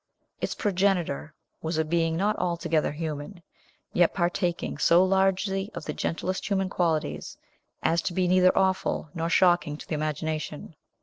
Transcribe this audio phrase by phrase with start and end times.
[0.39, 3.43] Its progenitor was a being not altogether human,
[3.93, 7.37] yet partaking so largely of the gentlest human qualities,
[7.83, 10.75] as to be neither awful nor shocking to the imagination.